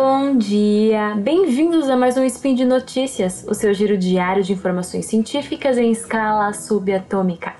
Bom 0.00 0.38
dia! 0.38 1.16
Bem-vindos 1.16 1.90
a 1.90 1.96
mais 1.96 2.16
um 2.16 2.24
Spin 2.24 2.54
de 2.54 2.64
Notícias, 2.64 3.44
o 3.48 3.52
seu 3.52 3.74
giro 3.74 3.98
diário 3.98 4.44
de 4.44 4.52
informações 4.52 5.06
científicas 5.06 5.76
em 5.76 5.90
escala 5.90 6.52
subatômica. 6.52 7.56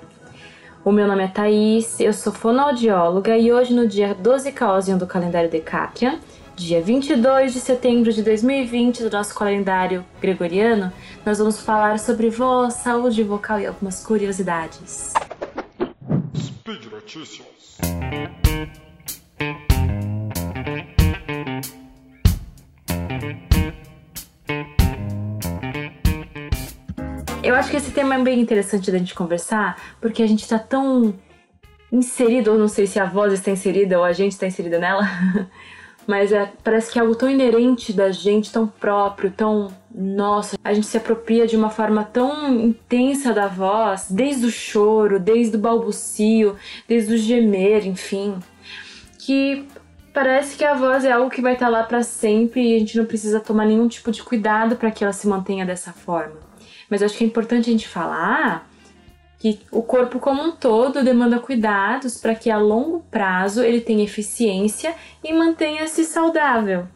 O 0.84 0.92
meu 0.92 1.08
nome 1.08 1.24
é 1.24 1.26
Thaís, 1.26 1.98
eu 1.98 2.12
sou 2.12 2.32
fonoaudióloga 2.32 3.36
e 3.36 3.52
hoje, 3.52 3.74
no 3.74 3.88
dia 3.88 4.14
12 4.14 4.52
Caosium 4.52 4.96
do 4.96 5.04
calendário 5.04 5.50
Decatrian, 5.50 6.20
dia 6.54 6.80
22 6.80 7.54
de 7.54 7.58
setembro 7.58 8.12
de 8.12 8.22
2020 8.22 9.02
do 9.02 9.10
nosso 9.10 9.34
calendário 9.34 10.04
gregoriano, 10.20 10.92
nós 11.26 11.38
vamos 11.38 11.60
falar 11.60 11.98
sobre 11.98 12.30
voz, 12.30 12.74
saúde 12.74 13.24
vocal 13.24 13.58
e 13.58 13.66
algumas 13.66 14.06
curiosidades. 14.06 15.12
Speed 16.36 16.84
Notícias. 16.92 17.78
Eu 27.48 27.54
acho 27.54 27.70
que 27.70 27.78
esse 27.78 27.92
tema 27.92 28.14
é 28.14 28.22
bem 28.22 28.38
interessante 28.38 28.90
da 28.90 28.98
gente 28.98 29.14
conversar, 29.14 29.80
porque 30.02 30.22
a 30.22 30.26
gente 30.26 30.46
tá 30.46 30.58
tão 30.58 31.14
inserido, 31.90 32.52
ou 32.52 32.58
não 32.58 32.68
sei 32.68 32.86
se 32.86 33.00
a 33.00 33.06
voz 33.06 33.32
está 33.32 33.50
inserida 33.50 33.96
ou 33.96 34.04
a 34.04 34.12
gente 34.12 34.32
está 34.32 34.46
inserida 34.46 34.78
nela, 34.78 35.08
mas 36.06 36.30
é, 36.30 36.52
parece 36.62 36.92
que 36.92 36.98
é 36.98 37.00
algo 37.00 37.14
tão 37.14 37.30
inerente 37.30 37.90
da 37.90 38.12
gente, 38.12 38.52
tão 38.52 38.66
próprio, 38.66 39.30
tão 39.30 39.72
nossa. 39.90 40.58
A 40.62 40.74
gente 40.74 40.86
se 40.86 40.98
apropria 40.98 41.46
de 41.46 41.56
uma 41.56 41.70
forma 41.70 42.04
tão 42.04 42.52
intensa 42.52 43.32
da 43.32 43.46
voz, 43.46 44.08
desde 44.10 44.44
o 44.44 44.50
choro, 44.50 45.18
desde 45.18 45.56
o 45.56 45.58
balbucio, 45.58 46.54
desde 46.86 47.14
o 47.14 47.16
gemer, 47.16 47.86
enfim, 47.86 48.36
que 49.20 49.66
parece 50.12 50.54
que 50.54 50.64
a 50.66 50.74
voz 50.74 51.02
é 51.02 51.12
algo 51.12 51.30
que 51.30 51.40
vai 51.40 51.54
estar 51.54 51.70
lá 51.70 51.82
para 51.82 52.02
sempre 52.02 52.60
e 52.60 52.76
a 52.76 52.78
gente 52.78 52.98
não 52.98 53.06
precisa 53.06 53.40
tomar 53.40 53.64
nenhum 53.64 53.88
tipo 53.88 54.12
de 54.12 54.22
cuidado 54.22 54.76
para 54.76 54.90
que 54.90 55.02
ela 55.02 55.14
se 55.14 55.26
mantenha 55.26 55.64
dessa 55.64 55.94
forma. 55.94 56.47
Mas 56.88 57.02
acho 57.02 57.16
que 57.16 57.24
é 57.24 57.26
importante 57.26 57.68
a 57.68 57.72
gente 57.72 57.88
falar 57.88 58.68
que 59.38 59.60
o 59.70 59.82
corpo 59.82 60.18
como 60.18 60.42
um 60.42 60.52
todo 60.52 61.04
demanda 61.04 61.38
cuidados 61.38 62.18
para 62.18 62.34
que 62.34 62.50
a 62.50 62.58
longo 62.58 63.00
prazo 63.10 63.62
ele 63.62 63.80
tenha 63.80 64.02
eficiência 64.02 64.94
e 65.22 65.32
mantenha-se 65.32 66.04
saudável. 66.04 66.88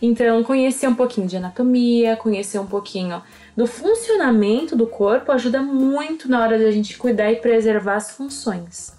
Então, 0.00 0.42
conhecer 0.42 0.88
um 0.88 0.94
pouquinho 0.94 1.26
de 1.26 1.36
anatomia, 1.36 2.16
conhecer 2.16 2.58
um 2.58 2.66
pouquinho 2.66 3.22
do 3.54 3.66
funcionamento 3.66 4.74
do 4.74 4.86
corpo 4.86 5.32
ajuda 5.32 5.62
muito 5.62 6.30
na 6.30 6.40
hora 6.40 6.58
da 6.58 6.70
gente 6.70 6.96
cuidar 6.96 7.30
e 7.30 7.36
preservar 7.36 7.96
as 7.96 8.10
funções. 8.10 8.96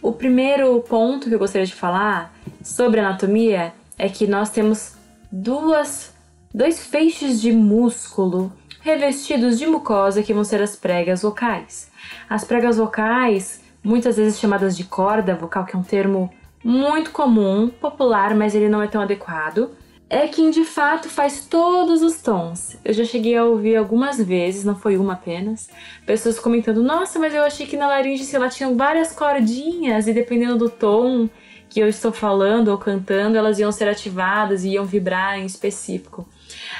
O 0.00 0.12
primeiro 0.12 0.80
ponto 0.80 1.28
que 1.28 1.34
eu 1.34 1.38
gostaria 1.38 1.66
de 1.66 1.74
falar 1.74 2.34
sobre 2.62 3.00
anatomia 3.00 3.72
é 3.98 4.08
que 4.08 4.26
nós 4.26 4.50
temos 4.50 4.96
duas, 5.30 6.14
dois 6.52 6.86
feixes 6.86 7.40
de 7.40 7.52
músculo 7.52 8.52
revestidos 8.84 9.58
de 9.58 9.66
mucosa 9.66 10.22
que 10.22 10.34
vão 10.34 10.44
ser 10.44 10.60
as 10.60 10.76
pregas 10.76 11.22
vocais. 11.22 11.90
As 12.28 12.44
pregas 12.44 12.76
vocais, 12.76 13.62
muitas 13.82 14.18
vezes 14.18 14.38
chamadas 14.38 14.76
de 14.76 14.84
corda 14.84 15.34
vocal, 15.34 15.64
que 15.64 15.74
é 15.74 15.78
um 15.78 15.82
termo 15.82 16.30
muito 16.62 17.10
comum, 17.10 17.70
popular, 17.70 18.34
mas 18.34 18.54
ele 18.54 18.68
não 18.68 18.82
é 18.82 18.86
tão 18.86 19.00
adequado, 19.00 19.70
é 20.10 20.28
quem 20.28 20.50
de 20.50 20.66
fato 20.66 21.08
faz 21.08 21.46
todos 21.46 22.02
os 22.02 22.20
tons. 22.20 22.76
Eu 22.84 22.92
já 22.92 23.04
cheguei 23.06 23.34
a 23.34 23.44
ouvir 23.44 23.74
algumas 23.74 24.18
vezes, 24.18 24.66
não 24.66 24.76
foi 24.76 24.98
uma 24.98 25.14
apenas, 25.14 25.70
pessoas 26.04 26.38
comentando: 26.38 26.82
Nossa, 26.82 27.18
mas 27.18 27.34
eu 27.34 27.42
achei 27.42 27.66
que 27.66 27.78
na 27.78 27.88
laringe 27.88 28.22
sei 28.22 28.38
lá, 28.38 28.50
tinham 28.50 28.76
várias 28.76 29.12
cordinhas 29.12 30.06
e 30.06 30.12
dependendo 30.12 30.58
do 30.58 30.68
tom 30.68 31.26
que 31.70 31.80
eu 31.80 31.88
estou 31.88 32.12
falando 32.12 32.68
ou 32.68 32.76
cantando, 32.76 33.38
elas 33.38 33.58
iam 33.58 33.72
ser 33.72 33.88
ativadas 33.88 34.62
e 34.62 34.72
iam 34.72 34.84
vibrar 34.84 35.38
em 35.38 35.46
específico. 35.46 36.28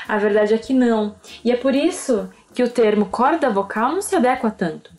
A 0.07 0.19
verdade 0.19 0.55
é 0.55 0.59
que 0.59 0.73
não. 0.73 1.17
E 1.45 1.51
é 1.51 1.57
por 1.57 1.75
isso 1.75 2.31
que 2.53 2.63
o 2.63 2.69
termo 2.69 3.07
corda 3.07 3.51
vocal 3.51 3.93
não 3.93 4.03
se 4.03 4.15
adequa 4.15 4.51
tanto. 4.51 4.93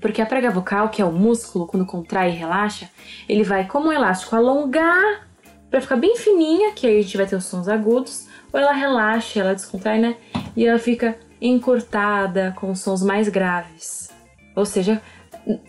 Porque 0.00 0.22
a 0.22 0.26
prega 0.26 0.50
vocal, 0.50 0.88
que 0.88 1.02
é 1.02 1.04
o 1.04 1.12
músculo, 1.12 1.66
quando 1.66 1.84
contrai 1.84 2.30
e 2.30 2.36
relaxa, 2.36 2.88
ele 3.28 3.44
vai, 3.44 3.66
como 3.66 3.88
um 3.88 3.92
elástico, 3.92 4.34
alongar 4.34 5.28
para 5.70 5.80
ficar 5.80 5.96
bem 5.96 6.16
fininha, 6.16 6.72
que 6.72 6.86
aí 6.86 6.98
a 6.98 7.02
gente 7.02 7.16
vai 7.16 7.26
ter 7.26 7.36
os 7.36 7.44
sons 7.44 7.68
agudos, 7.68 8.26
ou 8.52 8.58
ela 8.58 8.72
relaxa, 8.72 9.40
ela 9.40 9.54
descontrai, 9.54 10.00
né? 10.00 10.16
E 10.56 10.66
ela 10.66 10.78
fica 10.78 11.16
encurtada 11.40 12.54
com 12.58 12.74
sons 12.74 13.02
mais 13.02 13.28
graves. 13.28 14.10
Ou 14.56 14.64
seja, 14.64 15.00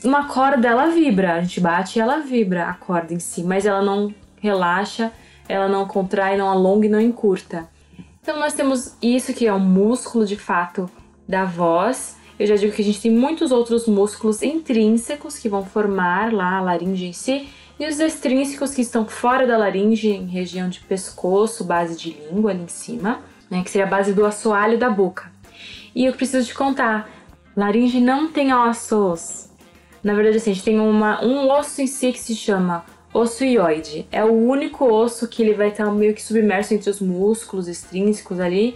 uma 0.04 0.28
corda 0.28 0.68
ela 0.68 0.88
vibra, 0.88 1.36
a 1.36 1.42
gente 1.42 1.60
bate 1.60 2.00
e 2.00 2.02
ela 2.02 2.18
vibra 2.20 2.66
a 2.66 2.74
corda 2.74 3.14
em 3.14 3.20
si, 3.20 3.44
mas 3.44 3.66
ela 3.66 3.82
não 3.82 4.14
relaxa, 4.42 5.12
ela 5.48 5.68
não 5.68 5.86
contrai, 5.88 6.38
não 6.38 6.50
alonga 6.50 6.88
e 6.88 6.90
não 6.90 7.00
encurta. 7.00 7.68
Então 8.22 8.40
nós 8.40 8.54
temos 8.54 8.96
isso 9.02 9.34
que 9.34 9.48
é 9.48 9.54
um 9.54 9.60
músculo 9.60 10.26
de 10.26 10.36
fato 10.36 10.90
da 11.28 11.44
voz. 11.44 12.18
Eu 12.38 12.46
já 12.46 12.56
digo 12.56 12.72
que 12.72 12.82
a 12.82 12.86
gente 12.86 13.02
tem 13.02 13.12
muitos 13.12 13.52
outros 13.52 13.88
músculos 13.88 14.44
intrínsecos 14.44 15.40
que 15.40 15.50
vão 15.50 15.66
formar 15.66 16.32
lá 16.32 16.58
a 16.58 16.62
laringe 16.62 17.06
em 17.06 17.14
si, 17.14 17.50
e 17.80 17.88
os 17.88 18.00
extrínsecos 18.00 18.76
que 18.76 18.82
estão 18.82 19.08
fora 19.08 19.48
da 19.48 19.58
laringe, 19.58 20.10
em 20.10 20.28
região 20.28 20.70
de 20.70 20.80
pescoço, 20.82 21.64
base 21.64 21.98
de 21.98 22.12
língua 22.12 22.52
ali 22.52 22.62
em 22.62 22.68
cima, 22.68 23.22
né, 23.50 23.64
que 23.64 23.72
seria 23.72 23.88
a 23.88 23.90
base 23.90 24.14
do 24.14 24.24
assoalho 24.24 24.78
da 24.78 24.88
boca. 24.88 25.32
E 25.96 26.06
eu 26.06 26.14
preciso 26.14 26.48
te 26.48 26.54
contar, 26.54 27.10
laringe 27.58 28.00
não 28.00 28.32
tem 28.32 28.54
ossos. 28.54 29.50
Na 30.04 30.14
verdade, 30.14 30.38
assim, 30.38 30.52
a 30.52 30.54
gente 30.54 30.64
tem 30.64 30.80
uma, 30.80 31.24
um 31.26 31.50
osso 31.50 31.82
em 31.82 31.88
si 31.88 32.12
que 32.12 32.20
se 32.20 32.36
chama 32.36 32.86
osso 33.14 33.44
ioide. 33.44 34.08
É 34.12 34.24
o 34.24 34.32
único 34.32 34.86
osso 34.86 35.28
que 35.28 35.42
ele 35.42 35.54
vai 35.54 35.70
estar 35.70 35.90
meio 35.92 36.14
que 36.14 36.22
submerso 36.22 36.74
entre 36.74 36.90
os 36.90 37.00
músculos 37.00 37.68
extrínsecos 37.68 38.40
ali. 38.40 38.76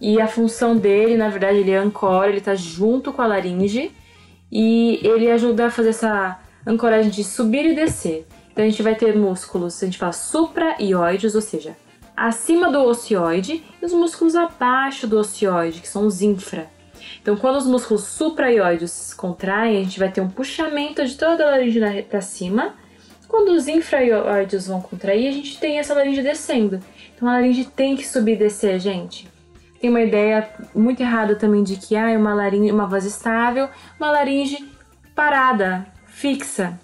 E 0.00 0.20
a 0.20 0.26
função 0.26 0.76
dele, 0.76 1.16
na 1.16 1.28
verdade, 1.28 1.58
ele 1.58 1.70
é 1.70 1.78
ancora, 1.78 2.28
ele 2.28 2.38
está 2.38 2.54
junto 2.54 3.12
com 3.12 3.22
a 3.22 3.26
laringe 3.26 3.92
e 4.50 5.00
ele 5.02 5.30
ajuda 5.30 5.66
a 5.66 5.70
fazer 5.70 5.90
essa 5.90 6.40
ancoragem 6.66 7.10
de 7.10 7.22
subir 7.22 7.64
e 7.66 7.74
descer. 7.74 8.26
Então 8.52 8.64
a 8.64 8.68
gente 8.68 8.82
vai 8.82 8.94
ter 8.94 9.16
músculos, 9.16 9.82
a 9.82 9.86
gente 9.86 9.98
fala 9.98 10.12
supra-ioides, 10.12 11.34
ou 11.34 11.40
seja, 11.40 11.76
acima 12.16 12.70
do 12.70 12.80
ocioide, 12.82 13.64
e 13.80 13.84
os 13.84 13.92
músculos 13.92 14.36
abaixo 14.36 15.06
do 15.06 15.18
ocioide, 15.18 15.80
que 15.80 15.88
são 15.88 16.06
os 16.06 16.20
infra. 16.20 16.70
Então, 17.20 17.36
quando 17.36 17.56
os 17.56 17.66
músculos 17.66 18.04
supraioides 18.04 19.14
contraem, 19.14 19.78
a 19.78 19.84
gente 19.84 19.98
vai 19.98 20.10
ter 20.10 20.20
um 20.20 20.28
puxamento 20.28 21.04
de 21.04 21.16
toda 21.16 21.44
a 21.44 21.50
laringe 21.52 21.80
para 22.02 22.20
cima, 22.20 22.74
quando 23.32 23.48
os 23.48 23.66
infraioides 23.66 24.66
vão 24.66 24.82
contrair, 24.82 25.26
a 25.26 25.32
gente 25.32 25.58
tem 25.58 25.78
essa 25.78 25.94
laringe 25.94 26.22
descendo. 26.22 26.78
Então 27.16 27.26
a 27.26 27.32
laringe 27.32 27.64
tem 27.64 27.96
que 27.96 28.06
subir 28.06 28.34
e 28.34 28.36
descer, 28.36 28.78
gente. 28.78 29.26
Tem 29.80 29.88
uma 29.88 30.02
ideia 30.02 30.46
muito 30.74 31.00
errada 31.00 31.34
também 31.34 31.62
de 31.62 31.76
que 31.76 31.96
ah, 31.96 32.10
é 32.10 32.18
uma 32.18 32.34
laringe, 32.34 32.70
uma 32.70 32.86
voz 32.86 33.06
estável, 33.06 33.70
uma 33.98 34.10
laringe 34.10 34.70
parada, 35.14 35.86
fixa. 36.04 36.78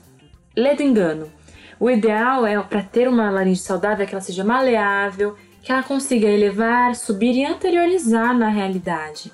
Lê 0.57 0.75
engano. 0.83 1.31
O 1.79 1.91
ideal 1.91 2.47
é 2.47 2.59
para 2.63 2.83
ter 2.83 3.09
uma 3.09 3.31
laringe 3.31 3.61
saudável 3.61 4.07
que 4.07 4.15
ela 4.15 4.23
seja 4.23 4.43
maleável, 4.43 5.37
que 5.63 5.71
ela 5.71 5.83
consiga 5.83 6.29
elevar, 6.29 6.95
subir 6.97 7.37
e 7.37 7.45
anteriorizar 7.45 8.35
na 8.35 8.49
realidade. 8.49 9.31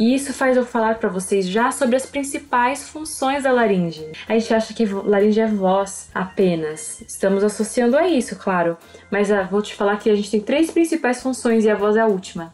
E 0.00 0.14
isso 0.14 0.32
faz 0.32 0.56
eu 0.56 0.64
falar 0.64 0.94
para 0.94 1.10
vocês 1.10 1.46
já 1.46 1.70
sobre 1.70 1.94
as 1.94 2.06
principais 2.06 2.88
funções 2.88 3.42
da 3.42 3.52
laringe. 3.52 4.10
A 4.26 4.32
gente 4.32 4.54
acha 4.54 4.72
que 4.72 4.86
laringe 4.86 5.38
é 5.38 5.46
voz 5.46 6.08
apenas. 6.14 7.02
Estamos 7.02 7.44
associando 7.44 7.98
a 7.98 8.08
isso, 8.08 8.34
claro. 8.36 8.78
Mas 9.10 9.30
ah, 9.30 9.42
vou 9.42 9.60
te 9.60 9.74
falar 9.74 9.98
que 9.98 10.08
a 10.08 10.14
gente 10.14 10.30
tem 10.30 10.40
três 10.40 10.70
principais 10.70 11.22
funções 11.22 11.66
e 11.66 11.70
a 11.70 11.74
voz 11.74 11.96
é 11.96 12.00
a 12.00 12.06
última. 12.06 12.50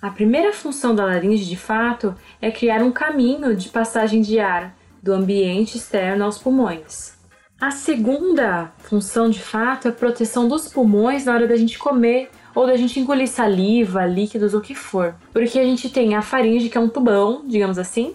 A 0.00 0.08
primeira 0.08 0.52
função 0.52 0.94
da 0.94 1.04
laringe, 1.04 1.46
de 1.46 1.56
fato, 1.56 2.14
é 2.40 2.48
criar 2.48 2.80
um 2.80 2.92
caminho 2.92 3.56
de 3.56 3.70
passagem 3.70 4.20
de 4.20 4.38
ar 4.38 4.72
do 5.02 5.12
ambiente 5.12 5.76
externo 5.76 6.26
aos 6.26 6.38
pulmões. 6.38 7.18
A 7.60 7.72
segunda 7.72 8.70
função, 8.78 9.28
de 9.28 9.40
fato, 9.40 9.88
é 9.88 9.90
a 9.90 9.94
proteção 9.94 10.46
dos 10.46 10.68
pulmões 10.68 11.24
na 11.24 11.34
hora 11.34 11.48
da 11.48 11.56
gente 11.56 11.76
comer 11.76 12.30
ou 12.54 12.66
da 12.66 12.76
gente 12.76 12.98
engolir 12.98 13.28
saliva, 13.28 14.04
líquidos, 14.06 14.54
o 14.54 14.60
que 14.60 14.74
for. 14.74 15.14
Porque 15.32 15.58
a 15.58 15.64
gente 15.64 15.88
tem 15.88 16.14
a 16.14 16.22
faringe, 16.22 16.68
que 16.68 16.76
é 16.76 16.80
um 16.80 16.88
tubão, 16.88 17.42
digamos 17.46 17.78
assim, 17.78 18.14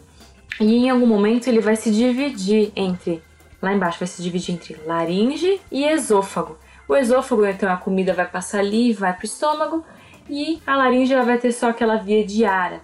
e 0.59 0.75
em 0.75 0.89
algum 0.89 1.07
momento 1.07 1.47
ele 1.47 1.59
vai 1.59 1.75
se 1.75 1.91
dividir 1.91 2.71
entre, 2.75 3.21
lá 3.61 3.73
embaixo 3.73 3.99
vai 3.99 4.07
se 4.07 4.21
dividir 4.21 4.53
entre 4.53 4.77
laringe 4.85 5.59
e 5.71 5.83
esôfago. 5.83 6.57
O 6.87 6.95
esôfago, 6.95 7.45
então, 7.45 7.71
a 7.71 7.77
comida 7.77 8.13
vai 8.13 8.27
passar 8.27 8.59
ali, 8.59 8.93
vai 8.93 9.13
para 9.13 9.23
o 9.23 9.25
estômago, 9.25 9.85
e 10.29 10.61
a 10.65 10.75
laringe 10.75 11.13
ela 11.13 11.23
vai 11.23 11.37
ter 11.37 11.51
só 11.51 11.69
aquela 11.69 11.95
via 11.95 12.51
ar. 12.51 12.81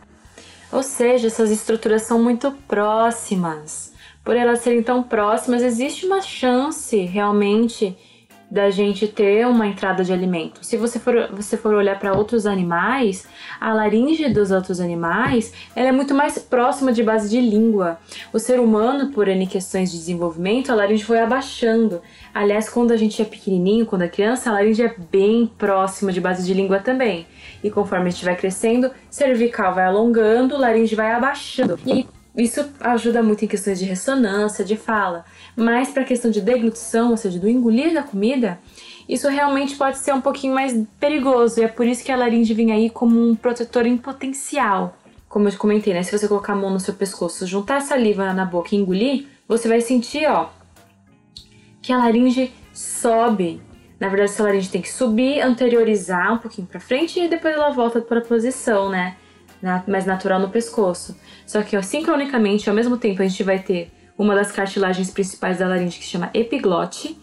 Ou 0.71 0.83
seja, 0.83 1.27
essas 1.27 1.51
estruturas 1.51 2.03
são 2.03 2.21
muito 2.21 2.51
próximas. 2.67 3.93
Por 4.23 4.35
elas 4.35 4.59
serem 4.59 4.83
tão 4.83 5.01
próximas, 5.01 5.63
existe 5.63 6.05
uma 6.05 6.21
chance 6.21 6.97
realmente 6.97 7.97
da 8.49 8.69
gente 8.69 9.07
ter 9.07 9.45
uma 9.45 9.67
entrada 9.67 10.03
de 10.03 10.11
alimento. 10.11 10.59
Se 10.63 10.75
você 10.75 10.99
for, 10.99 11.29
você 11.31 11.55
for 11.55 11.73
olhar 11.73 11.99
para 11.99 12.13
outros 12.13 12.45
animais, 12.45 13.27
a 13.59 13.71
laringe 13.73 14.27
dos 14.29 14.49
outros 14.49 14.79
animais 14.79 15.53
ela 15.75 15.89
é 15.89 15.91
muito 15.91 16.15
mais 16.15 16.39
próxima 16.39 16.91
de 16.91 17.03
base 17.03 17.29
de 17.29 17.39
língua. 17.39 17.99
O 18.33 18.39
ser 18.39 18.59
humano, 18.59 19.11
por 19.11 19.27
N 19.27 19.45
questões 19.45 19.91
de 19.91 19.97
desenvolvimento, 19.97 20.71
a 20.71 20.75
laringe 20.75 21.03
foi 21.03 21.19
abaixando. 21.19 22.01
Aliás, 22.33 22.69
quando 22.69 22.91
a 22.91 22.97
gente 22.97 23.21
é 23.21 23.25
pequenininho, 23.25 23.85
quando 23.85 24.03
é 24.03 24.07
criança, 24.07 24.49
a 24.49 24.53
laringe 24.53 24.81
é 24.81 24.95
bem 25.11 25.51
próxima 25.57 26.11
de 26.11 26.19
base 26.19 26.45
de 26.45 26.53
língua 26.53 26.79
também. 26.79 27.27
E 27.63 27.69
conforme 27.69 28.07
a 28.07 28.09
gente 28.09 28.25
vai 28.25 28.35
crescendo, 28.35 28.89
cervical 29.09 29.75
vai 29.75 29.85
alongando, 29.85 30.57
laringe 30.57 30.95
vai 30.95 31.11
abaixando. 31.11 31.77
E 31.85 32.07
isso 32.39 32.69
ajuda 32.79 33.21
muito 33.21 33.43
em 33.43 33.47
questões 33.47 33.79
de 33.79 33.85
ressonância, 33.85 34.63
de 34.63 34.77
fala. 34.77 35.25
Mas 35.55 35.89
para 35.89 36.03
a 36.03 36.05
questão 36.05 36.31
de 36.31 36.41
deglutição, 36.41 37.11
ou 37.11 37.17
seja, 37.17 37.39
do 37.39 37.49
engolir 37.49 37.93
da 37.93 38.03
comida, 38.03 38.59
isso 39.07 39.27
realmente 39.27 39.75
pode 39.75 39.97
ser 39.97 40.13
um 40.13 40.21
pouquinho 40.21 40.53
mais 40.53 40.75
perigoso. 40.99 41.59
E 41.59 41.63
é 41.63 41.67
por 41.67 41.85
isso 41.85 42.03
que 42.03 42.11
a 42.11 42.15
laringe 42.15 42.53
vem 42.53 42.71
aí 42.71 42.89
como 42.89 43.19
um 43.19 43.35
protetor 43.35 43.85
em 43.85 43.97
potencial. 43.97 44.97
Como 45.27 45.47
eu 45.47 45.57
comentei, 45.57 45.93
né? 45.93 46.03
Se 46.03 46.17
você 46.17 46.27
colocar 46.27 46.53
a 46.53 46.55
mão 46.55 46.71
no 46.71 46.79
seu 46.79 46.93
pescoço, 46.93 47.45
juntar 47.45 47.77
a 47.77 47.81
saliva 47.81 48.33
na 48.33 48.45
boca 48.45 48.69
e 48.73 48.77
engolir, 48.77 49.27
você 49.47 49.67
vai 49.67 49.81
sentir, 49.81 50.27
ó, 50.27 50.49
que 51.81 51.91
a 51.91 51.97
laringe 51.97 52.53
sobe. 52.73 53.61
Na 53.99 54.07
verdade, 54.07 54.31
essa 54.31 54.43
laringe 54.43 54.69
tem 54.69 54.81
que 54.81 54.91
subir, 54.91 55.41
anteriorizar 55.41 56.33
um 56.33 56.37
pouquinho 56.37 56.67
para 56.67 56.79
frente 56.79 57.19
e 57.19 57.27
depois 57.27 57.53
ela 57.53 57.71
volta 57.71 57.99
para 57.99 58.19
a 58.19 58.23
posição, 58.23 58.89
né? 58.89 59.17
Mais 59.87 60.05
natural 60.05 60.39
no 60.39 60.49
pescoço. 60.49 61.15
Só 61.45 61.61
que 61.61 61.75
ó, 61.75 61.81
sincronicamente, 61.81 62.69
ao 62.69 62.75
mesmo 62.75 62.97
tempo, 62.97 63.21
a 63.21 63.27
gente 63.27 63.43
vai 63.43 63.59
ter 63.59 63.91
uma 64.17 64.35
das 64.35 64.51
cartilagens 64.51 65.09
principais 65.09 65.59
da 65.59 65.67
laringe 65.67 65.97
que 65.97 66.05
se 66.05 66.11
chama 66.11 66.29
epiglote, 66.33 67.17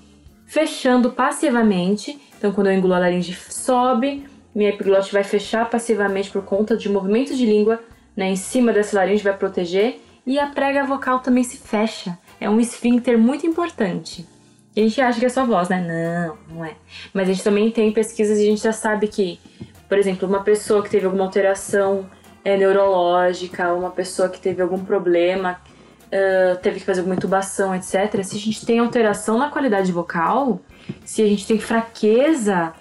fechando 0.47 1.11
passivamente. 1.11 2.19
Então, 2.39 2.53
quando 2.53 2.69
eu 2.69 2.73
engulo 2.73 2.95
a 2.95 2.99
laringe 2.99 3.35
sobe, 3.35 4.27
minha 4.55 4.71
epiglote 4.71 5.13
vai 5.13 5.23
fechar 5.23 5.69
passivamente 5.69 6.31
por 6.31 6.43
conta 6.43 6.77
de 6.77 6.89
movimento 6.89 7.35
de 7.35 7.45
língua 7.45 7.81
né, 8.17 8.31
em 8.31 8.37
cima 8.37 8.73
dessa 8.73 8.97
laringe, 8.97 9.23
vai 9.23 9.37
proteger. 9.37 10.01
E 10.27 10.39
a 10.39 10.47
prega 10.47 10.85
vocal 10.85 11.21
também 11.21 11.45
se 11.45 11.59
fecha. 11.59 12.19
É 12.41 12.49
um 12.49 12.59
esfíncter 12.59 13.19
muito 13.19 13.47
importante. 13.47 14.27
E 14.75 14.81
a 14.81 14.83
gente 14.83 15.01
acha 15.01 15.21
que 15.21 15.27
é 15.27 15.29
só 15.29 15.45
voz, 15.45 15.69
né? 15.69 15.81
Não, 15.81 16.57
não 16.57 16.65
é. 16.65 16.75
Mas 17.13 17.29
a 17.29 17.33
gente 17.33 17.45
também 17.45 17.71
tem 17.71 17.93
pesquisas 17.93 18.39
e 18.39 18.43
a 18.43 18.51
gente 18.51 18.63
já 18.63 18.73
sabe 18.73 19.09
que, 19.09 19.39
por 19.89 19.99
exemplo, 19.99 20.29
uma 20.29 20.43
pessoa 20.43 20.83
que 20.83 20.91
teve 20.91 21.07
alguma 21.07 21.25
alteração 21.25 22.07
é, 22.47 22.57
neurológica, 22.57 23.75
uma 23.75 23.91
pessoa 23.91 24.29
que 24.29 24.39
teve 24.39 24.63
algum 24.63 24.79
problema 24.79 25.61
uh, 26.07 26.57
teve 26.63 26.79
que 26.79 26.87
fazer 26.87 27.01
alguma 27.01 27.17
intubação, 27.17 27.75
etc., 27.75 28.23
se 28.23 28.37
a 28.37 28.39
gente 28.39 28.65
tem 28.65 28.79
alteração 28.79 29.37
na 29.37 29.51
qualidade 29.51 29.91
vocal, 29.91 30.61
se 31.05 31.23
a 31.23 31.27
gente 31.27 31.45
tem 31.45 31.59
fraqueza 31.59 32.73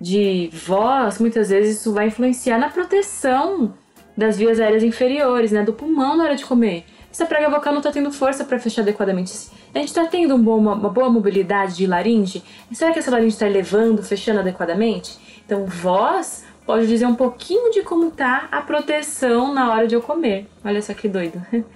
de 0.00 0.48
voz, 0.54 1.18
muitas 1.18 1.50
vezes 1.50 1.80
isso 1.80 1.92
vai 1.92 2.06
influenciar 2.06 2.56
na 2.56 2.70
proteção 2.70 3.74
das 4.16 4.38
vias 4.38 4.58
aéreas 4.58 4.82
inferiores, 4.82 5.52
né, 5.52 5.62
do 5.62 5.74
pulmão 5.74 6.16
na 6.16 6.24
hora 6.24 6.34
de 6.34 6.46
comer. 6.46 6.86
Se 7.12 7.22
a 7.22 7.26
prega 7.26 7.50
vocal 7.50 7.74
não 7.74 7.80
está 7.80 7.92
tendo 7.92 8.10
força 8.10 8.42
para 8.42 8.58
fechar 8.58 8.80
adequadamente, 8.80 9.50
a 9.74 9.78
gente 9.80 9.88
está 9.88 10.06
tendo 10.06 10.34
um 10.34 10.42
bom, 10.42 10.56
uma, 10.56 10.88
boa 10.88 11.10
mobilidade 11.10 11.76
de 11.76 11.86
laringe, 11.86 12.42
será 12.72 12.90
que 12.90 12.98
essa 12.98 13.10
laringe 13.10 13.34
está 13.34 13.46
elevando, 13.46 14.02
fechando 14.02 14.40
adequadamente? 14.40 15.18
Então, 15.44 15.66
voz 15.66 16.42
pode 16.70 16.86
dizer 16.86 17.04
um 17.04 17.16
pouquinho 17.16 17.72
de 17.72 17.82
como 17.82 18.10
está 18.10 18.46
a 18.52 18.60
proteção 18.60 19.52
na 19.52 19.72
hora 19.72 19.88
de 19.88 19.96
eu 19.96 20.00
comer. 20.00 20.46
Olha 20.64 20.80
só 20.80 20.94
que 20.94 21.08
doido. 21.08 21.44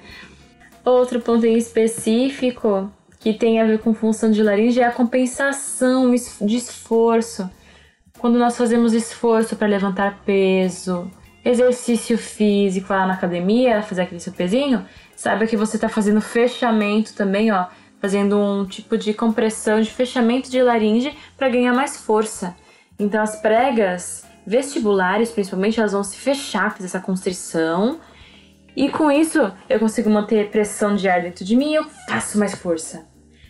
Outro 0.84 1.20
ponto 1.20 1.44
em 1.44 1.58
específico 1.58 2.92
que 3.18 3.34
tem 3.34 3.60
a 3.60 3.64
ver 3.64 3.80
com 3.80 3.92
função 3.92 4.30
de 4.30 4.40
laringe 4.40 4.80
é 4.80 4.86
a 4.86 4.92
compensação 4.92 6.14
de 6.14 6.56
esforço. 6.56 7.50
Quando 8.20 8.38
nós 8.38 8.56
fazemos 8.56 8.92
esforço 8.92 9.56
para 9.56 9.66
levantar 9.66 10.20
peso, 10.24 11.10
exercício 11.44 12.16
físico 12.16 12.92
lá 12.92 13.04
na 13.04 13.14
academia, 13.14 13.82
fazer 13.82 14.02
aquele 14.02 14.20
seu 14.20 14.32
pezinho, 14.32 14.86
saiba 15.16 15.44
que 15.44 15.56
você 15.56 15.76
está 15.76 15.88
fazendo 15.88 16.20
fechamento 16.20 17.14
também, 17.14 17.50
ó, 17.50 17.66
fazendo 18.00 18.38
um 18.38 18.64
tipo 18.64 18.96
de 18.96 19.12
compressão 19.12 19.80
de 19.80 19.90
fechamento 19.90 20.48
de 20.48 20.62
laringe 20.62 21.12
para 21.36 21.48
ganhar 21.48 21.72
mais 21.72 21.96
força. 21.96 22.54
Então 22.96 23.20
as 23.20 23.34
pregas 23.42 24.24
vestibulares, 24.46 25.30
principalmente, 25.30 25.78
elas 25.78 25.92
vão 25.92 26.04
se 26.04 26.16
fechar, 26.16 26.70
fazer 26.70 26.86
essa 26.86 27.00
constrição 27.00 28.00
e 28.76 28.88
com 28.88 29.10
isso, 29.10 29.52
eu 29.68 29.78
consigo 29.78 30.10
manter 30.10 30.50
pressão 30.50 30.96
de 30.96 31.08
ar 31.08 31.22
dentro 31.22 31.44
de 31.44 31.54
mim 31.54 31.70
e 31.70 31.74
eu 31.76 31.84
faço 32.08 32.38
mais 32.38 32.54
força. 32.54 33.06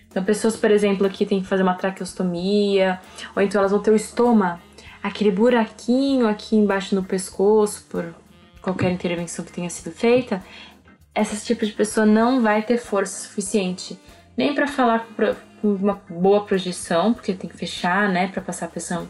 Então, 0.07 0.23
pessoas, 0.23 0.55
por 0.55 0.71
exemplo, 0.71 1.09
que 1.09 1.25
tem 1.25 1.41
que 1.41 1.47
fazer 1.47 1.63
uma 1.63 1.75
traqueostomia, 1.75 3.01
ou 3.35 3.43
então 3.43 3.59
elas 3.61 3.73
vão 3.73 3.81
ter 3.81 3.91
o 3.91 3.97
estômago, 3.97 4.61
aquele 5.03 5.31
buraquinho 5.31 6.29
aqui 6.29 6.57
embaixo 6.57 6.95
no 6.95 7.03
pescoço, 7.03 7.85
por 7.89 8.15
qualquer 8.61 8.91
intervenção 8.93 9.45
que 9.45 9.53
tenha 9.53 9.71
sido 9.71 9.91
feita, 9.91 10.43
esse 11.17 11.45
tipo 11.45 11.65
de 11.65 11.73
pessoa 11.73 12.05
não 12.05 12.43
vai 12.43 12.63
ter 12.63 12.77
força 12.77 13.27
suficiente 13.27 13.99
nem 14.37 14.55
para 14.55 14.67
falar 14.67 15.07
com 15.61 15.69
uma 15.69 16.03
boa 16.11 16.45
projeção, 16.45 17.15
porque 17.15 17.33
tem 17.33 17.49
que 17.49 17.57
fechar, 17.57 18.09
né, 18.09 18.29
para 18.29 18.43
passar 18.43 18.67
a 18.67 18.69
pressão 18.69 19.09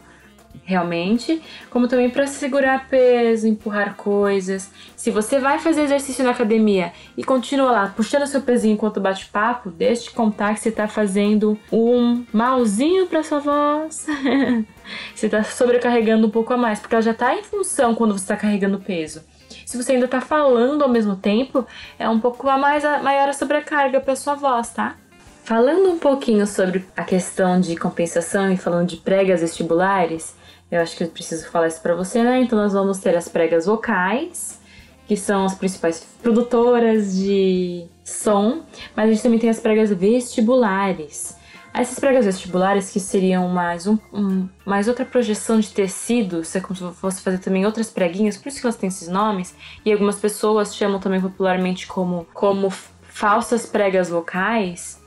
realmente, 0.63 1.41
como 1.69 1.87
também 1.87 2.09
para 2.09 2.27
segurar 2.27 2.87
peso, 2.87 3.47
empurrar 3.47 3.95
coisas. 3.95 4.71
Se 4.95 5.11
você 5.11 5.39
vai 5.39 5.59
fazer 5.59 5.81
exercício 5.83 6.23
na 6.23 6.31
academia 6.31 6.93
e 7.17 7.23
continua 7.23 7.71
lá 7.71 7.93
puxando 7.95 8.27
seu 8.27 8.41
pezinho 8.41 8.73
enquanto 8.73 8.99
bate 8.99 9.25
papo, 9.27 9.69
deixe 9.69 10.03
de 10.03 10.11
contar 10.11 10.53
que 10.53 10.59
você 10.59 10.69
está 10.69 10.87
fazendo 10.87 11.57
um 11.71 12.23
malzinho 12.31 13.07
para 13.07 13.23
sua 13.23 13.39
voz. 13.39 14.07
você 15.13 15.25
está 15.25 15.43
sobrecarregando 15.43 16.27
um 16.27 16.31
pouco 16.31 16.53
a 16.53 16.57
mais, 16.57 16.79
porque 16.79 16.95
ela 16.95 17.01
já 17.01 17.11
está 17.11 17.35
em 17.35 17.43
função 17.43 17.95
quando 17.95 18.13
você 18.13 18.23
está 18.23 18.35
carregando 18.35 18.79
peso. 18.79 19.21
Se 19.65 19.77
você 19.77 19.93
ainda 19.93 20.05
está 20.05 20.21
falando 20.21 20.83
ao 20.83 20.89
mesmo 20.89 21.15
tempo, 21.15 21.65
é 21.97 22.07
um 22.07 22.19
pouco 22.19 22.47
a 22.47 22.57
mais 22.57 22.85
a 22.85 22.99
maior 22.99 23.29
a 23.29 23.33
sobrecarga 23.33 23.99
para 23.99 24.15
sua 24.15 24.35
voz, 24.35 24.69
tá? 24.69 24.95
Falando 25.43 25.91
um 25.91 25.99
pouquinho 25.99 26.47
sobre 26.47 26.85
a 26.97 27.03
questão 27.03 27.59
de 27.59 27.75
compensação 27.75 28.51
e 28.51 28.57
falando 28.57 28.87
de 28.87 28.97
pregas 28.97 29.41
vestibulares, 29.41 30.35
eu 30.71 30.81
acho 30.81 30.95
que 30.95 31.03
eu 31.03 31.07
preciso 31.07 31.49
falar 31.49 31.67
isso 31.67 31.81
para 31.81 31.95
você, 31.95 32.23
né? 32.23 32.41
Então 32.41 32.57
nós 32.57 32.73
vamos 32.73 32.99
ter 32.99 33.15
as 33.15 33.27
pregas 33.27 33.65
vocais, 33.65 34.59
que 35.07 35.15
são 35.15 35.45
as 35.45 35.55
principais 35.55 36.05
produtoras 36.21 37.15
de 37.15 37.85
som, 38.03 38.63
mas 38.95 39.09
a 39.09 39.13
gente 39.13 39.23
também 39.23 39.39
tem 39.39 39.49
as 39.49 39.59
pregas 39.59 39.91
vestibulares. 39.91 41.37
Essas 41.73 41.99
pregas 41.99 42.25
vestibulares 42.25 42.89
que 42.89 43.01
seriam 43.01 43.49
mais, 43.49 43.85
um, 43.85 43.97
um, 44.13 44.47
mais 44.65 44.87
outra 44.87 45.03
projeção 45.03 45.59
de 45.59 45.73
tecido, 45.73 46.43
se 46.45 46.57
é 46.57 46.61
como 46.61 46.73
se 46.73 46.89
fosse 46.93 47.21
fazer 47.21 47.39
também 47.39 47.65
outras 47.65 47.89
preguinhas, 47.89 48.37
por 48.37 48.47
isso 48.47 48.61
que 48.61 48.65
elas 48.65 48.77
têm 48.77 48.87
esses 48.87 49.09
nomes, 49.09 49.53
e 49.83 49.91
algumas 49.91 50.15
pessoas 50.15 50.73
chamam 50.73 51.01
também 51.01 51.19
popularmente 51.19 51.85
como, 51.85 52.25
como 52.33 52.69
falsas 52.69 53.65
pregas 53.65 54.07
vocais, 54.07 55.01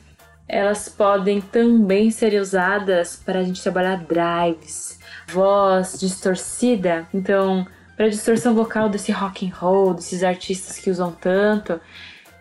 elas 0.47 0.91
podem 0.91 1.41
também 1.41 2.11
ser 2.11 2.39
usadas 2.39 3.17
para 3.17 3.41
a 3.41 3.43
gente 3.43 3.63
trabalhar 3.63 4.05
drives, 4.05 4.98
voz 5.29 5.99
distorcida. 5.99 7.07
Então, 7.13 7.67
para 7.97 8.09
distorção 8.09 8.55
vocal 8.55 8.89
desse 8.89 9.13
rock 9.13 9.47
and 9.47 9.55
roll, 9.55 9.95
desses 9.95 10.23
artistas 10.23 10.79
que 10.79 10.91
usam 10.91 11.13
tanto, 11.13 11.81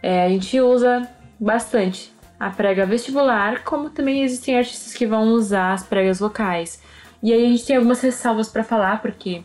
é, 0.02 0.26
a 0.26 0.30
gente 0.30 0.60
usa 0.60 1.08
bastante 1.40 2.14
a 2.40 2.50
prega 2.50 2.86
vestibular, 2.86 3.64
como 3.64 3.90
também 3.90 4.24
existem 4.24 4.58
artistas 4.58 4.94
que 4.94 5.06
vão 5.06 5.30
usar 5.30 5.74
as 5.74 5.84
pregas 5.84 6.20
vocais. 6.20 6.82
E 7.22 7.34
aí 7.34 7.46
a 7.46 7.50
gente 7.50 7.66
tem 7.66 7.76
algumas 7.76 8.00
ressalvas 8.02 8.48
para 8.50 8.64
falar, 8.64 9.02
porque 9.02 9.44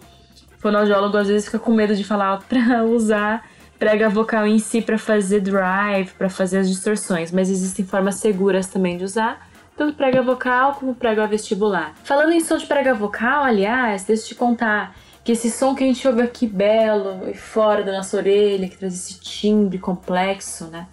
fonoaudiólogo 0.59 1.17
às 1.17 1.29
vezes 1.29 1.47
fica 1.47 1.59
com 1.59 1.73
medo 1.73 1.97
de 1.97 2.05
falar 2.05 2.43
para 2.49 2.85
usar 2.85 3.49
prega 3.79 4.09
vocal 4.09 4.47
em 4.47 4.61
si 4.61 4.81
para 4.81 4.97
fazer 4.97 5.41
drive, 5.41 6.13
para 6.13 6.29
fazer 6.29 6.59
as 6.59 6.69
distorções, 6.69 7.33
mas 7.33 7.51
existem 7.51 7.85
formas 7.85 8.17
seguras 8.17 8.69
também 8.69 8.97
de 8.97 9.05
usar 9.05 9.51
tanto 9.77 9.97
prega 9.97 10.23
vocal 10.23 10.75
como 10.75 10.95
prega 10.95 11.27
vestibular. 11.27 11.95
Falando 12.05 12.33
em 12.33 12.41
som 12.41 12.57
de 12.57 12.67
prega 12.67 12.95
vocal, 12.95 13.45
aliás, 13.45 14.05
deixa 14.05 14.25
eu 14.25 14.29
te 14.29 14.35
contar 14.35 14.95
que 15.25 15.33
esse 15.33 15.51
som 15.51 15.75
que 15.75 15.85
a 15.85 15.87
gente 15.87 16.07
ouve 16.07 16.23
aqui 16.23 16.47
belo 16.47 17.29
e 17.29 17.35
fora 17.35 17.83
da 17.83 17.93
nossa 17.93 18.17
orelha, 18.17 18.69
que 18.69 18.77
traz 18.77 18.95
esse 18.95 19.21
timbre 19.21 19.79
complexo, 19.79 20.67
né? 20.67 20.87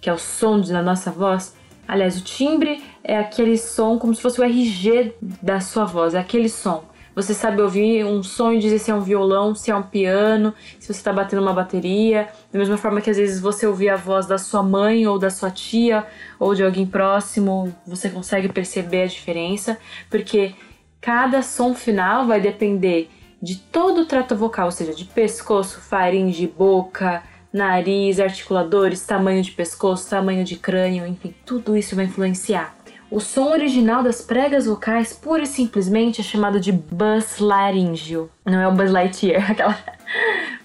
Que 0.00 0.08
é 0.08 0.12
o 0.12 0.18
som 0.18 0.60
da 0.60 0.82
nossa 0.82 1.10
voz. 1.10 1.54
Aliás, 1.86 2.18
o 2.18 2.24
timbre 2.24 2.82
é 3.02 3.18
aquele 3.18 3.58
som 3.58 3.98
como 3.98 4.14
se 4.14 4.22
fosse 4.22 4.40
o 4.40 4.44
RG 4.44 5.14
da 5.20 5.60
sua 5.60 5.84
voz, 5.84 6.14
é 6.14 6.18
aquele 6.18 6.48
som. 6.48 6.84
Você 7.14 7.32
sabe 7.32 7.62
ouvir 7.62 8.04
um 8.04 8.22
som 8.22 8.52
e 8.52 8.58
dizer 8.58 8.78
se 8.78 8.90
é 8.90 8.94
um 8.94 9.00
violão, 9.00 9.54
se 9.54 9.70
é 9.70 9.76
um 9.76 9.82
piano, 9.82 10.52
se 10.80 10.86
você 10.86 10.98
está 10.98 11.12
batendo 11.12 11.42
uma 11.42 11.52
bateria. 11.52 12.28
Da 12.52 12.58
mesma 12.58 12.76
forma 12.76 13.00
que 13.00 13.08
às 13.08 13.16
vezes 13.16 13.40
você 13.40 13.66
ouvir 13.66 13.88
a 13.88 13.96
voz 13.96 14.26
da 14.26 14.36
sua 14.36 14.62
mãe 14.62 15.06
ou 15.06 15.18
da 15.18 15.30
sua 15.30 15.50
tia 15.50 16.04
ou 16.38 16.54
de 16.54 16.64
alguém 16.64 16.86
próximo, 16.86 17.74
você 17.86 18.10
consegue 18.10 18.48
perceber 18.48 19.02
a 19.02 19.06
diferença, 19.06 19.78
porque 20.10 20.54
cada 21.00 21.40
som 21.40 21.74
final 21.74 22.26
vai 22.26 22.40
depender 22.40 23.08
de 23.40 23.56
todo 23.56 24.02
o 24.02 24.06
trato 24.06 24.34
vocal, 24.34 24.66
ou 24.66 24.72
seja, 24.72 24.94
de 24.94 25.04
pescoço, 25.04 25.80
faringe, 25.80 26.46
boca, 26.46 27.22
nariz, 27.52 28.18
articuladores, 28.18 29.06
tamanho 29.06 29.42
de 29.42 29.52
pescoço, 29.52 30.10
tamanho 30.10 30.44
de 30.44 30.56
crânio, 30.56 31.06
enfim, 31.06 31.32
tudo 31.44 31.76
isso 31.76 31.94
vai 31.94 32.06
influenciar 32.06 32.74
O 33.14 33.20
som 33.20 33.52
original 33.52 34.02
das 34.02 34.20
pregas 34.20 34.66
vocais, 34.66 35.12
pura 35.12 35.44
e 35.44 35.46
simplesmente, 35.46 36.20
é 36.20 36.24
chamado 36.24 36.58
de 36.58 36.72
buzz 36.72 37.38
laríngeo. 37.38 38.28
Não 38.44 38.58
é 38.58 38.66
o 38.66 38.72
Buzz 38.72 38.90
Lightyear, 38.90 39.52
aquela... 39.52 39.78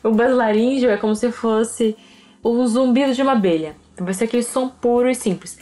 o 0.03 0.09
buzz 0.09 0.31
laríngeo 0.31 0.89
é 0.89 0.97
como 0.97 1.13
se 1.15 1.31
fosse 1.31 1.95
o 2.41 2.65
zumbido 2.65 3.13
de 3.13 3.21
uma 3.21 3.33
abelha. 3.33 3.75
Então 3.93 4.03
vai 4.03 4.15
ser 4.15 4.23
aquele 4.23 4.41
som 4.41 4.67
puro 4.67 5.07
e 5.11 5.13
simples. 5.13 5.59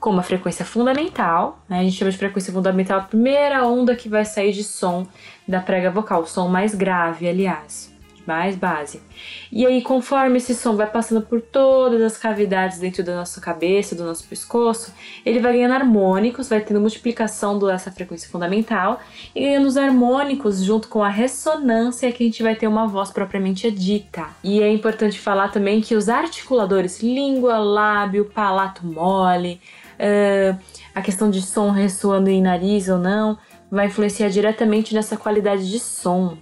Com 0.00 0.10
uma 0.10 0.24
frequência 0.24 0.64
fundamental, 0.64 1.64
né? 1.68 1.78
a 1.78 1.82
gente 1.84 1.94
chama 1.94 2.10
de 2.10 2.18
frequência 2.18 2.52
fundamental 2.52 2.98
a 2.98 3.04
primeira 3.04 3.64
onda 3.64 3.94
que 3.94 4.08
vai 4.08 4.24
sair 4.24 4.50
de 4.50 4.64
som 4.64 5.06
da 5.46 5.60
prega 5.60 5.92
vocal, 5.92 6.22
o 6.22 6.26
som 6.26 6.48
mais 6.48 6.74
grave, 6.74 7.28
aliás 7.28 7.93
mais 8.26 8.56
base. 8.56 9.02
E 9.50 9.66
aí, 9.66 9.82
conforme 9.82 10.38
esse 10.38 10.54
som 10.54 10.76
vai 10.76 10.86
passando 10.86 11.22
por 11.22 11.40
todas 11.40 12.02
as 12.02 12.16
cavidades 12.16 12.78
dentro 12.78 13.02
da 13.02 13.16
nossa 13.16 13.40
cabeça, 13.40 13.94
do 13.94 14.04
nosso 14.04 14.26
pescoço, 14.26 14.92
ele 15.24 15.40
vai 15.40 15.52
ganhando 15.54 15.74
harmônicos, 15.74 16.48
vai 16.48 16.60
tendo 16.60 16.80
multiplicação 16.80 17.58
dessa 17.58 17.90
frequência 17.90 18.28
fundamental, 18.28 19.00
e 19.34 19.40
ganhando 19.40 19.66
os 19.66 19.76
harmônicos 19.76 20.62
junto 20.62 20.88
com 20.88 21.02
a 21.02 21.08
ressonância 21.08 22.10
que 22.12 22.22
a 22.22 22.26
gente 22.26 22.42
vai 22.42 22.54
ter 22.54 22.66
uma 22.66 22.86
voz 22.86 23.10
propriamente 23.10 23.70
dita. 23.70 24.26
E 24.42 24.62
é 24.62 24.72
importante 24.72 25.18
falar 25.18 25.48
também 25.48 25.80
que 25.80 25.94
os 25.94 26.08
articuladores, 26.08 27.02
língua, 27.02 27.58
lábio, 27.58 28.24
palato 28.26 28.86
mole, 28.86 29.60
uh, 29.94 30.58
a 30.94 31.02
questão 31.02 31.30
de 31.30 31.42
som 31.42 31.70
ressoando 31.70 32.30
em 32.30 32.42
nariz 32.42 32.88
ou 32.88 32.98
não, 32.98 33.38
vai 33.70 33.86
influenciar 33.86 34.28
diretamente 34.28 34.94
nessa 34.94 35.16
qualidade 35.16 35.68
de 35.68 35.78
som. 35.78 36.36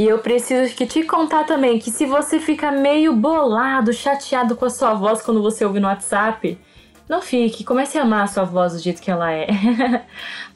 E 0.00 0.08
eu 0.08 0.16
preciso 0.16 0.74
que 0.74 0.86
te 0.86 1.02
contar 1.02 1.44
também 1.44 1.78
que 1.78 1.90
se 1.90 2.06
você 2.06 2.40
fica 2.40 2.72
meio 2.72 3.14
bolado, 3.14 3.92
chateado 3.92 4.56
com 4.56 4.64
a 4.64 4.70
sua 4.70 4.94
voz 4.94 5.20
quando 5.20 5.42
você 5.42 5.62
ouve 5.62 5.78
no 5.78 5.88
WhatsApp, 5.88 6.58
não 7.06 7.20
fique, 7.20 7.64
comece 7.64 7.98
a 7.98 8.02
amar 8.02 8.24
a 8.24 8.26
sua 8.26 8.44
voz 8.44 8.72
do 8.72 8.78
jeito 8.78 9.02
que 9.02 9.10
ela 9.10 9.30
é. 9.30 9.46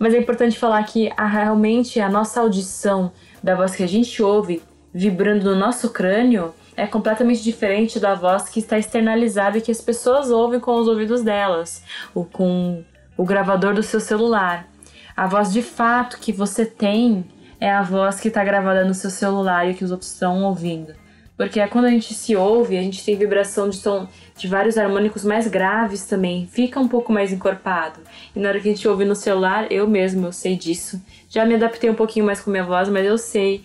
Mas 0.00 0.14
é 0.14 0.18
importante 0.18 0.58
falar 0.58 0.82
que 0.84 1.12
a, 1.14 1.26
realmente 1.26 2.00
a 2.00 2.08
nossa 2.08 2.40
audição 2.40 3.12
da 3.42 3.54
voz 3.54 3.76
que 3.76 3.82
a 3.82 3.86
gente 3.86 4.22
ouve 4.22 4.62
vibrando 4.94 5.50
no 5.50 5.60
nosso 5.60 5.90
crânio 5.90 6.54
é 6.74 6.86
completamente 6.86 7.42
diferente 7.42 8.00
da 8.00 8.14
voz 8.14 8.48
que 8.48 8.60
está 8.60 8.78
externalizada 8.78 9.58
e 9.58 9.60
que 9.60 9.70
as 9.70 9.82
pessoas 9.82 10.30
ouvem 10.30 10.58
com 10.58 10.74
os 10.74 10.88
ouvidos 10.88 11.22
delas, 11.22 11.84
ou 12.14 12.24
com 12.24 12.82
o 13.14 13.26
gravador 13.26 13.74
do 13.74 13.82
seu 13.82 14.00
celular. 14.00 14.66
A 15.14 15.26
voz 15.26 15.52
de 15.52 15.60
fato 15.60 16.18
que 16.18 16.32
você 16.32 16.64
tem 16.64 17.26
é 17.61 17.70
a 17.70 17.82
voz 17.82 18.20
que 18.20 18.28
está 18.28 18.44
gravada 18.44 18.84
no 18.84 18.94
seu 18.94 19.11
celular 19.11 19.68
e 19.68 19.75
que 19.75 19.84
os 19.84 19.90
outros 19.90 20.12
estão 20.12 20.42
ouvindo. 20.44 20.94
Porque 21.37 21.58
é 21.58 21.66
quando 21.66 21.87
a 21.87 21.90
gente 21.90 22.14
se 22.14 22.37
ouve, 22.37 22.78
a 22.78 22.82
gente 22.82 23.04
tem 23.04 23.16
vibração 23.16 23.68
de 23.68 23.82
tom 23.82 24.06
de 24.37 24.49
vários 24.49 24.78
harmônicos 24.78 25.25
mais 25.25 25.46
graves 25.49 26.06
também, 26.06 26.46
fica 26.46 26.78
um 26.78 26.88
pouco 26.88 27.12
mais 27.12 27.32
encorpado. 27.32 28.00
E 28.34 28.40
na 28.40 28.49
hora 28.49 28.61
que 28.61 28.68
a 28.68 28.73
gente 28.73 28.87
ouve 28.87 29.04
no 29.04 29.14
celular, 29.14 29.70
eu 29.70 29.87
mesmo, 29.88 30.26
eu 30.26 30.32
sei 30.32 30.56
disso. 30.56 31.00
Já 31.28 31.44
me 31.44 31.54
adaptei 31.54 31.90
um 31.90 31.94
pouquinho 31.94 32.26
mais 32.26 32.40
com 32.40 32.50
minha 32.50 32.64
voz, 32.64 32.88
mas 32.88 33.04
eu 33.04 33.18
sei 33.18 33.64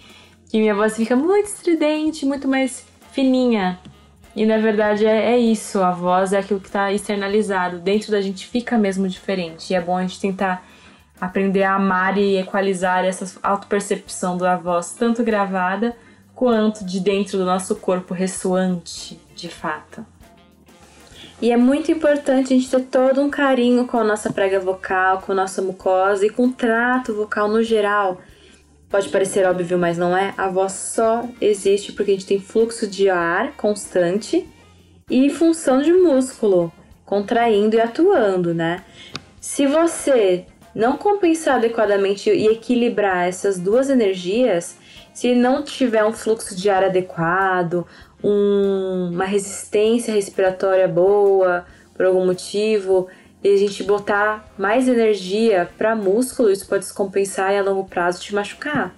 que 0.49 0.59
minha 0.59 0.73
voz 0.73 0.95
fica 0.95 1.15
muito 1.15 1.45
estridente, 1.45 2.25
muito 2.25 2.47
mais 2.47 2.85
fininha. 3.11 3.79
E 4.35 4.45
na 4.45 4.57
verdade 4.57 5.05
é, 5.05 5.33
é 5.33 5.37
isso, 5.37 5.81
a 5.81 5.91
voz 5.91 6.33
é 6.33 6.39
aquilo 6.39 6.59
que 6.59 6.67
está 6.67 6.91
externalizado. 6.91 7.79
Dentro 7.79 8.11
da 8.11 8.21
gente 8.21 8.47
fica 8.47 8.77
mesmo 8.77 9.07
diferente. 9.07 9.71
E 9.71 9.75
é 9.75 9.81
bom 9.81 9.97
a 9.97 10.01
gente 10.01 10.19
tentar 10.19 10.65
aprender 11.19 11.63
a 11.63 11.75
amar 11.75 12.17
e 12.17 12.37
equalizar 12.37 13.03
essa 13.05 13.39
autopercepção 13.43 14.37
da 14.37 14.55
voz, 14.55 14.93
tanto 14.93 15.23
gravada 15.23 15.95
quanto 16.33 16.85
de 16.85 16.99
dentro 16.99 17.37
do 17.37 17.45
nosso 17.45 17.75
corpo 17.75 18.13
ressoante, 18.13 19.19
de 19.35 19.49
fato. 19.49 20.05
E 21.41 21.51
é 21.51 21.57
muito 21.57 21.91
importante 21.91 22.53
a 22.53 22.57
gente 22.57 22.69
ter 22.69 22.81
todo 22.81 23.21
um 23.21 23.29
carinho 23.29 23.87
com 23.87 23.97
a 23.97 24.03
nossa 24.03 24.31
prega 24.31 24.59
vocal, 24.59 25.21
com 25.21 25.31
a 25.31 25.35
nossa 25.35 25.61
mucosa 25.61 26.25
e 26.25 26.29
com 26.29 26.47
o 26.47 26.51
trato 26.51 27.13
vocal 27.13 27.47
no 27.47 27.63
geral. 27.63 28.21
Pode 28.89 29.07
parecer 29.09 29.47
óbvio, 29.47 29.77
mas 29.77 29.97
não 29.97 30.17
é. 30.17 30.33
A 30.37 30.49
voz 30.49 30.73
só 30.73 31.27
existe 31.39 31.93
porque 31.93 32.11
a 32.11 32.13
gente 32.15 32.25
tem 32.25 32.39
fluxo 32.39 32.87
de 32.87 33.09
ar 33.09 33.53
constante 33.55 34.47
e 35.09 35.29
função 35.29 35.81
de 35.81 35.93
músculo 35.93 36.73
contraindo 37.05 37.75
e 37.75 37.81
atuando, 37.81 38.53
né? 38.53 38.83
Se 39.39 39.65
você 39.65 40.45
não 40.79 40.95
compensar 40.95 41.57
adequadamente 41.57 42.29
e 42.29 42.47
equilibrar 42.47 43.27
essas 43.27 43.59
duas 43.59 43.89
energias, 43.89 44.77
se 45.13 45.35
não 45.35 45.61
tiver 45.61 46.05
um 46.05 46.13
fluxo 46.13 46.55
de 46.55 46.69
ar 46.69 46.85
adequado, 46.85 47.85
um, 48.23 49.09
uma 49.11 49.25
resistência 49.25 50.13
respiratória 50.13 50.87
boa, 50.87 51.65
por 51.93 52.05
algum 52.05 52.25
motivo, 52.25 53.09
e 53.43 53.53
a 53.53 53.57
gente 53.57 53.83
botar 53.83 54.49
mais 54.57 54.87
energia 54.87 55.69
para 55.77 55.97
músculo, 55.97 56.49
isso 56.49 56.65
pode 56.65 56.85
descompensar 56.85 57.51
e 57.51 57.57
a 57.57 57.61
longo 57.61 57.83
prazo 57.83 58.21
te 58.21 58.33
machucar. 58.33 58.95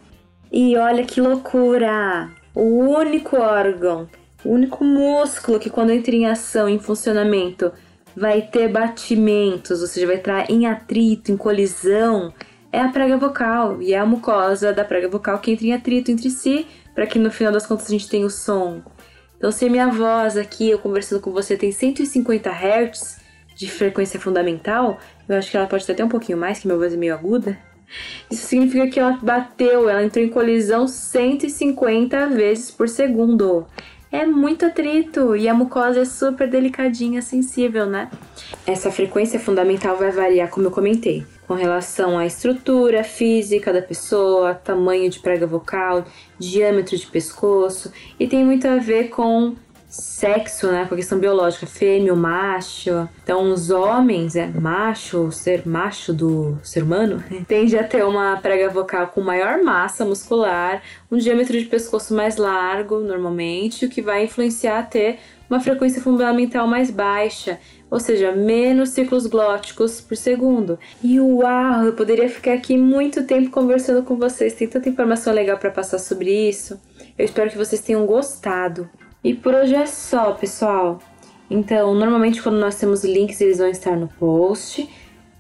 E 0.52 0.78
olha 0.78 1.04
que 1.04 1.20
loucura! 1.20 2.30
O 2.54 2.90
único 2.90 3.38
órgão, 3.38 4.08
o 4.46 4.50
único 4.50 4.84
músculo 4.84 5.60
que 5.60 5.70
quando 5.70 5.92
entra 5.92 6.16
em 6.16 6.28
ação, 6.28 6.70
em 6.70 6.78
funcionamento, 6.78 7.72
vai 8.16 8.42
ter 8.42 8.68
batimentos, 8.68 9.82
ou 9.82 9.88
seja, 9.88 10.08
vai 10.08 10.16
entrar 10.16 10.50
em 10.50 10.66
atrito, 10.66 11.32
em 11.32 11.38
colisão, 11.38 12.34
é 12.72 12.80
a 12.80 12.90
prega 12.90 13.18
vocal 13.18 13.82
e 13.82 13.94
é 13.94 14.00
a 14.00 14.06
mucosa 14.06 14.72
da 14.72 14.86
prega 14.86 15.08
vocal 15.08 15.40
que 15.40 15.52
entra 15.52 15.66
em 15.66 15.74
atrito 15.74 16.12
entre 16.12 16.30
si, 16.30 16.66
para 16.96 17.06
que 17.06 17.20
no 17.20 17.32
final 17.32 17.52
das 17.52 17.66
contas 17.66 17.88
a 17.88 17.92
gente 17.92 18.10
tenha 18.10 18.26
o 18.26 18.30
som. 18.30 18.82
Então, 19.38 19.52
se 19.52 19.66
a 19.66 19.70
minha 19.70 19.88
voz 19.88 20.38
aqui, 20.38 20.70
eu 20.70 20.80
conversando 20.80 21.20
com 21.20 21.32
você, 21.32 21.58
tem 21.58 21.72
150 21.72 22.50
Hz 22.50 23.20
de 23.56 23.70
frequência 23.70 24.20
fundamental, 24.20 25.00
eu 25.28 25.36
acho 25.36 25.50
que 25.50 25.58
ela 25.58 25.68
pode 25.68 25.86
ter 25.86 25.94
até 25.94 26.06
um 26.06 26.10
pouquinho 26.10 26.38
mais, 26.38 26.60
que 26.60 26.68
minha 26.68 26.78
voz 26.78 26.94
é 26.94 26.98
meio 26.98 27.14
aguda. 27.14 27.58
Isso 28.30 28.48
significa 28.48 28.88
que 28.88 29.00
ela 29.00 29.18
bateu, 29.22 29.90
ela 29.90 30.04
entrou 30.04 30.24
em 30.24 30.30
colisão 30.30 30.88
150 30.88 32.28
vezes 32.28 32.72
por 32.72 32.88
segundo 32.88 33.68
é 34.12 34.26
muito 34.26 34.66
atrito 34.66 35.36
e 35.36 35.48
a 35.48 35.54
mucosa 35.54 36.02
é 36.02 36.06
super 36.06 36.50
delicadinha, 36.50 37.22
sensível, 37.22 37.86
né? 37.86 38.10
Essa 38.68 38.92
frequência 38.92 39.40
fundamental 39.40 39.96
vai 39.96 40.12
variar, 40.12 40.50
como 40.50 40.68
eu 40.68 40.72
comentei, 40.72 41.26
com 41.48 41.54
relação 41.54 42.18
à 42.18 42.26
estrutura 42.26 43.04
física 43.04 43.72
da 43.72 43.82
pessoa, 43.82 44.54
tamanho 44.54 45.10
de 45.10 45.20
prega 45.20 45.48
vocal, 45.48 46.06
diâmetro 46.38 46.98
de 46.98 47.08
pescoço 47.08 47.92
e 48.20 48.28
tem 48.28 48.44
muito 48.44 48.68
a 48.68 48.78
ver 48.78 49.10
com 49.10 49.56
sexo, 49.92 50.72
né, 50.72 50.84
a 50.84 50.96
questão 50.96 51.20
biológica, 51.20 51.68
fêmea, 51.68 52.16
macho. 52.16 53.10
Então, 53.22 53.52
os 53.52 53.70
homens, 53.70 54.38
é 54.38 54.48
macho, 54.48 55.32
ser 55.32 55.68
macho 55.68 56.14
do 56.14 56.58
ser 56.64 56.84
humano, 56.84 57.22
tende 57.46 57.78
a 57.78 57.84
ter 57.84 58.06
uma 58.06 58.38
prega 58.38 58.70
vocal 58.70 59.08
com 59.08 59.20
maior 59.22 59.62
massa 59.62 60.06
muscular, 60.06 60.82
um 61.12 61.18
diâmetro 61.18 61.60
de 61.60 61.66
pescoço 61.66 62.14
mais 62.14 62.38
largo, 62.38 63.00
normalmente, 63.00 63.86
o 63.86 63.90
que 63.90 64.02
vai 64.02 64.24
influenciar 64.24 64.80
a 64.80 64.84
ter 64.84 65.20
uma 65.50 65.60
frequência 65.60 66.02
fundamental 66.02 66.66
mais 66.66 66.90
baixa, 66.90 67.60
ou 67.90 68.00
seja, 68.00 68.32
menos 68.32 68.92
ciclos 68.92 69.28
glóticos 69.28 70.00
por 70.00 70.16
segundo. 70.16 70.80
E 71.04 71.20
uau, 71.20 71.84
eu 71.84 71.92
poderia 71.92 72.30
ficar 72.30 72.54
aqui 72.54 72.78
muito 72.78 73.26
tempo 73.26 73.50
conversando 73.50 74.04
com 74.04 74.16
vocês, 74.16 74.54
tem 74.54 74.70
tanta 74.70 74.88
informação 74.88 75.34
legal 75.34 75.58
para 75.58 75.70
passar 75.70 76.00
sobre 76.00 76.32
isso. 76.48 76.80
Eu 77.18 77.26
espero 77.26 77.52
que 77.52 77.58
vocês 77.58 77.82
tenham 77.82 78.06
gostado. 78.06 78.90
E 79.24 79.34
por 79.34 79.54
hoje 79.54 79.76
é 79.76 79.86
só, 79.86 80.32
pessoal. 80.34 81.00
Então, 81.50 81.94
normalmente 81.94 82.42
quando 82.42 82.58
nós 82.58 82.76
temos 82.76 83.04
links, 83.04 83.40
eles 83.42 83.60
vão 83.60 83.68
estar 83.68 83.96
no 83.96 84.08
post. 84.08 84.90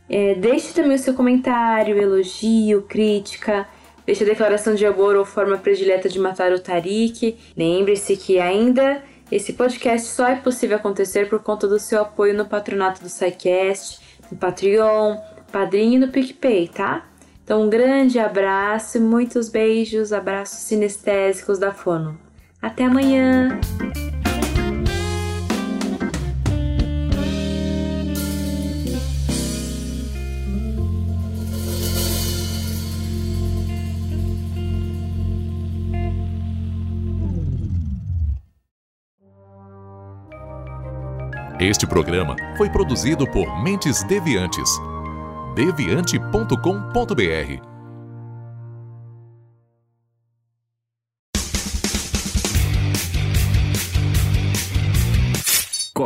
É, 0.09 0.35
deixe 0.35 0.73
também 0.73 0.95
o 0.95 0.99
seu 0.99 1.13
comentário, 1.13 1.97
elogio, 1.97 2.83
crítica. 2.83 3.67
Deixe 4.05 4.23
a 4.23 4.27
declaração 4.27 4.75
de 4.75 4.85
amor 4.85 5.15
ou 5.15 5.23
forma 5.23 5.57
predileta 5.57 6.09
de 6.09 6.19
matar 6.19 6.51
o 6.51 6.59
Tarik. 6.59 7.37
Lembre-se 7.55 8.17
que 8.17 8.39
ainda 8.39 9.01
esse 9.31 9.53
podcast 9.53 10.07
só 10.07 10.27
é 10.27 10.35
possível 10.35 10.75
acontecer 10.75 11.29
por 11.29 11.41
conta 11.41 11.67
do 11.67 11.79
seu 11.79 12.01
apoio 12.01 12.35
no 12.35 12.45
patronato 12.45 13.01
do 13.01 13.09
SciCast, 13.09 14.01
no 14.29 14.37
Patreon, 14.37 15.17
Padrinho 15.51 15.93
e 15.93 15.99
no 15.99 16.09
PicPay, 16.09 16.67
tá? 16.67 17.07
Então, 17.43 17.63
um 17.63 17.69
grande 17.69 18.19
abraço 18.19 18.97
e 18.97 19.01
muitos 19.01 19.49
beijos, 19.49 20.11
abraços 20.13 20.59
sinestésicos 20.59 21.57
da 21.57 21.71
Fono. 21.71 22.30
Até 22.61 22.85
amanhã! 22.85 23.59
Este 41.59 41.85
programa 41.85 42.35
foi 42.57 42.71
produzido 42.71 43.27
por 43.27 43.63
Mentes 43.63 44.03
Deviantes. 44.03 44.67
deviante.com.br 45.55 47.70